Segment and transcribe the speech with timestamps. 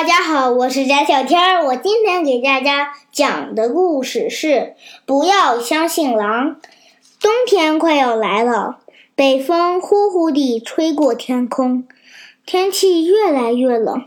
[0.00, 1.66] 大家好，我是翟小天儿。
[1.66, 4.74] 我今天给大家讲的故事是：
[5.04, 6.58] 不要相信狼。
[7.20, 8.78] 冬天快要来了，
[9.14, 11.86] 北风呼呼地吹过天空，
[12.46, 14.06] 天气越来越冷。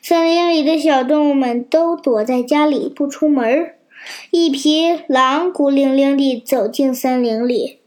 [0.00, 3.74] 森林里的小动物们都躲在家里不出门儿。
[4.30, 7.80] 一匹狼孤零零地走进森林里，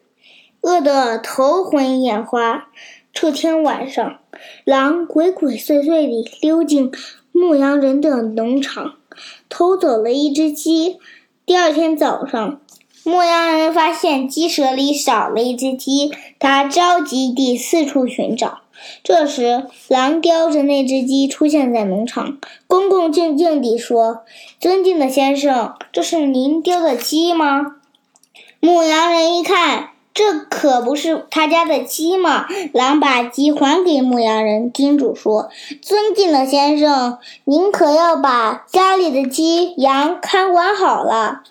[0.59, 2.68] 饿得头昏眼花。
[3.14, 4.20] 这天晚上，
[4.66, 6.92] 狼鬼鬼祟祟地溜进
[7.38, 8.96] 牧羊人的农场，
[9.48, 10.98] 偷走了一只鸡。
[11.45, 12.59] 第二天早上，
[13.04, 18.62] 牧羊人发现鸡舍里少了一只鸡，他着急地四处寻找。
[19.04, 24.23] 这时，狼叼着那只鸡出现在农场，恭恭敬敬地说
[24.59, 27.75] ：“尊敬的先生，这是您丢的鸡吗？”
[28.59, 29.90] 牧羊人一看。
[30.18, 32.48] 这可不是他家的鸡吗？
[32.73, 41.44] 狼把鸡还给牧羊人，叮嘱说：“尊敬的先生，您可要把家里的鸡羊看管好了。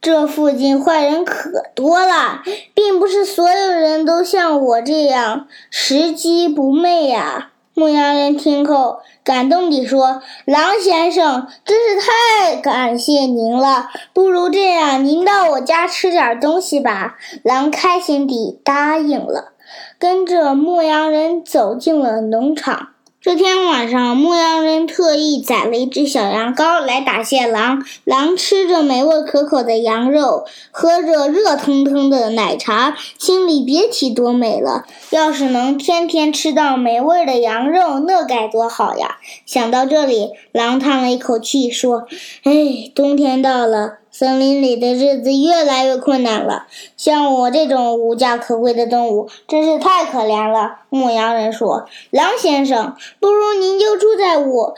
[0.00, 2.42] 这附近坏人可多了，
[2.74, 13.88] 并不是所有人都像我这样拾鸡不昧呀。”牧羊人听后，感动地说：“狼先生，真是太感谢您了。
[14.12, 19.52] 不如这样，您到我家吃点东西吧。”狼开心地答应了，
[19.96, 22.88] 跟着牧羊人走进了农场。
[23.20, 27.84] 这天晚上，牧羊人特意宰了一只小羊羔来答谢狼。
[28.04, 34.86] 狼吃着美味可口的羊肉，喝着热腾腾的奶茶，心里别提多美了。
[35.10, 39.16] 要是能天天吃到美味的羊肉，那该多好呀！
[39.44, 42.06] 想到这里，狼叹了一口气，说
[42.44, 46.66] ：“哎，冬天到了。”森林里的日子越来越困难了，
[46.96, 50.80] 像我这种无家可归的动物真是太可怜了。
[50.88, 54.74] 牧羊人说：“狼先生，不如您就住在我，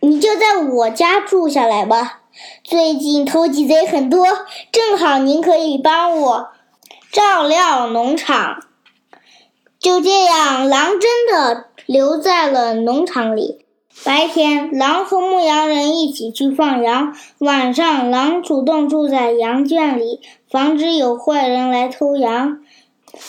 [0.00, 2.22] 你就在我家住下来吧。
[2.64, 4.26] 最近偷鸡贼很多，
[4.72, 6.48] 正好您可以帮我
[7.12, 8.64] 照料农场。”
[9.78, 13.64] 就这样，狼真的留在了农场里。
[14.04, 20.20] 白天，狼和牧羊人一起去放羊；晚上，狼主动住在羊圈里，
[20.50, 22.60] 防止有坏人来偷羊。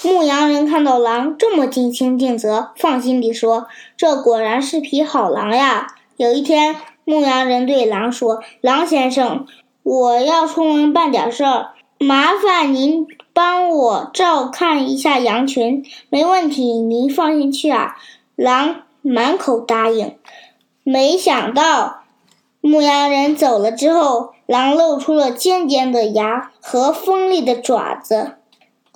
[0.03, 3.67] 牧羊人看到狼这么尽心尽责，放心地说
[3.97, 9.45] ：“这果然是匹好狼呀。”有一天，牧羊人对狼说：“狼先生，
[9.83, 15.83] 我要出门办点事儿，麻烦您帮我照看一下羊群。
[16.09, 17.97] ”“没问题，您放心去啊。”
[18.37, 20.15] 狼满口答应。
[20.83, 22.03] 没想到，
[22.59, 28.37] 牧羊人走了之后，狼露出了尖尖的牙和锋利的爪子。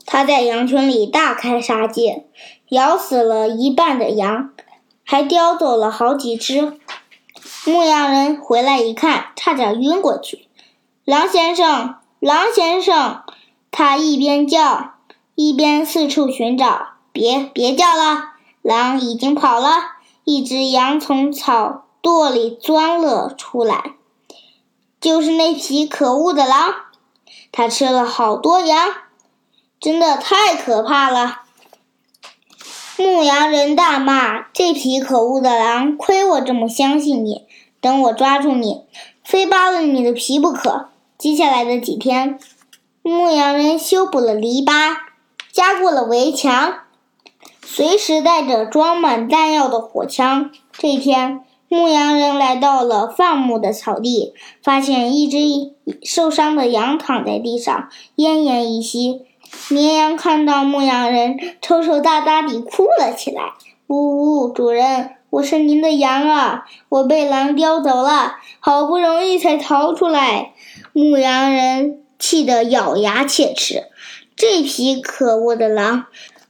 [0.05, 2.25] 他在羊群里大开杀戒，
[2.69, 4.51] 咬死了一半的羊，
[5.03, 6.79] 还叼走了好几只。
[7.65, 10.47] 牧羊人回来一看，差点晕过去。
[11.03, 13.23] 狼先生，狼先生！
[13.71, 14.93] 他一边叫，
[15.33, 16.89] 一边四处寻找。
[17.11, 19.94] 别别叫了，狼已经跑了。
[20.25, 23.93] 一只羊从草垛里钻了出来，
[24.99, 26.73] 就是那匹可恶的狼，
[27.51, 28.89] 它吃了好多羊，
[29.79, 31.41] 真的太可怕了。
[32.97, 37.45] 牧羊人大骂：“这匹可恶的狼，亏我这么相信你！
[37.79, 38.85] 等我抓住你，
[39.23, 42.39] 非扒了你的皮不可！”接下来的几天，
[43.03, 44.95] 牧羊人修补了篱笆，
[45.51, 46.79] 加固了围墙。
[47.67, 50.51] 随时带着装满弹药的火枪。
[50.71, 54.33] 这天，牧羊人来到了放牧的草地，
[54.63, 55.37] 发现一只
[56.03, 59.23] 受伤的羊躺在地上，奄奄一息。
[59.69, 63.53] 绵羊看到牧羊人，抽抽搭搭地哭了起来
[63.87, 70.53] ：“呜呜，主人，我是您的羊啊，我被狼叼走了，好不容易才逃出来。”
[70.93, 73.85] 牧羊人气得咬牙切齿
[74.37, 76.05] ：“这匹可恶的狼！”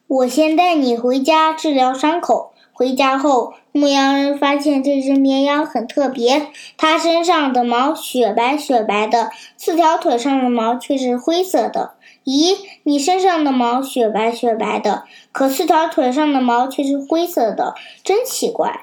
[0.08, 2.52] 我先带你回家治疗伤口。
[2.72, 11.94] 回家后，牧羊人发现这只绵羊很特别，它身上的毛雪白雪白的，四条腿上的毛却是灰色的。
[12.26, 17.74] 咦，你身上的毛雪白雪白的，可四条腿上的毛却是灰色的，
[18.04, 18.82] 真奇怪。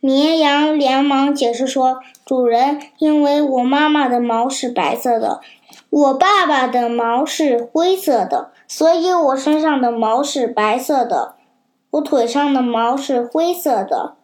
[0.00, 5.40] 绵羊连忙解释说：“主人，因为我妈妈的毛是白色的。”
[5.88, 11.34] 我爸爸的毛是灰色的，所以我身上的毛是白色的，
[11.90, 14.14] 我腿上的毛是灰色的。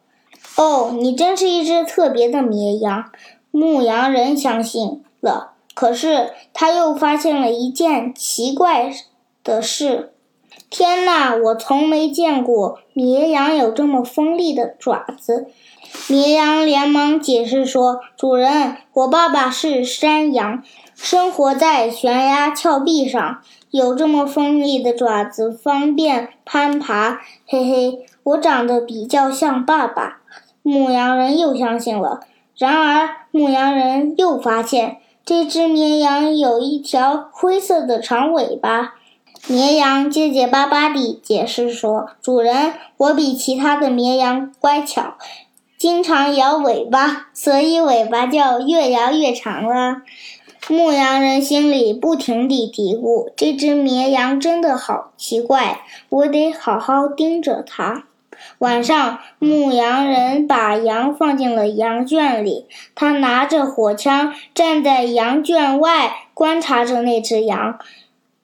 [0.55, 3.11] 哦，你真是一只特别的绵羊，
[3.51, 5.51] 牧羊人相信了。
[5.75, 8.91] 可是他又发现了一件奇怪
[9.43, 10.13] 的事：
[10.71, 15.45] 天哪，我从没见过绵羊有这么锋利的爪子！
[16.07, 20.63] 绵羊连忙解释说：“主人，我爸爸是山羊，
[20.95, 30.21] 生活在悬崖峭壁上，有这么锋利的爪子，方便攀爬。”嘿嘿，我长得比较像爸爸。
[30.61, 32.21] 牧羊人又相信了。
[32.57, 38.95] 然而，牧羊人又发现这只绵羊有一条灰色的长尾巴。
[39.47, 45.15] 绵羊结结巴巴地解释说：“主人，我比其他的绵羊乖巧。”
[45.79, 48.37] 经常摇尾巴，所以尾巴就
[48.67, 50.01] 越摇越长了。
[50.67, 58.03] 牧羊人心里不停地嘀咕：“这只绵羊真的好奇怪，我得好好盯着它。”
[58.59, 67.79] 晚上，牧羊人把羊放进了羊圈里，他拿着火枪站在羊圈外观察着那只羊。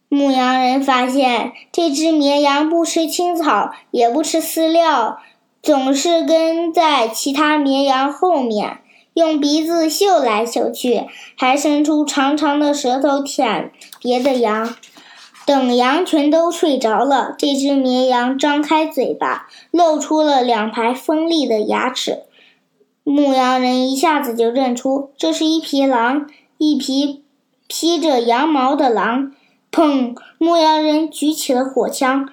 [0.09, 5.19] 牧羊人发现，这只绵羊不吃青草，也不吃饲料。
[5.61, 8.79] 总是跟在其他绵羊后面，
[9.15, 11.05] 用鼻子嗅来嗅去，
[11.37, 13.71] 还伸出长长的舌头舔
[14.01, 14.75] 别的羊。
[15.45, 22.23] 等羊全都睡着了，这只绵羊张开嘴巴，露出了两排锋利的牙齿。
[23.05, 26.27] 牧羊人一下子就认出，这是一匹狼，
[26.57, 27.23] 一匹
[27.67, 29.31] 披着羊毛的狼。
[29.71, 30.13] 砰！
[30.37, 32.27] 牧羊人举起了火枪。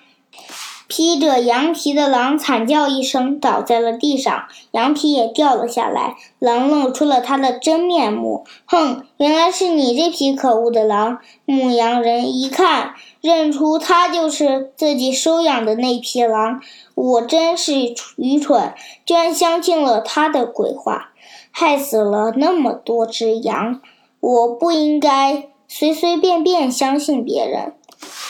[0.94, 6.16] 披着羊皮的狼惨叫一声，倒在了地上，羊皮也掉了下来。
[6.38, 12.92] 狼露出了他的真面目：“哼，原来是你这匹可恶的狼！”牧羊人一看，
[13.22, 16.60] 认出他就是自己收养的那匹狼。
[16.94, 17.72] 我真是
[18.16, 18.74] 愚蠢，
[19.06, 21.12] 居然相信了他的鬼话，
[21.50, 23.80] 害死了那么多只羊。
[24.20, 27.72] 我不应该随随便便相信别人。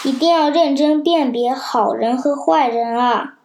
[0.04, 3.38] 一定要认真辨别好人和坏人啊！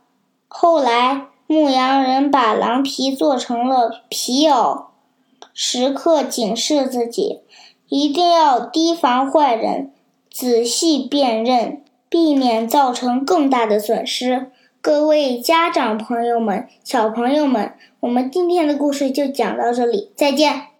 [0.47, 4.85] 后来，牧羊人把狼皮做成了皮袄，
[5.53, 7.41] 时刻警示自己，
[7.89, 9.91] 一定要提防坏人，
[10.31, 14.51] 仔细辨认，避免造成更大的损失。
[14.81, 20.76] 各位家长朋友们、小朋友们，我们今天的故事就讲到这里，再见。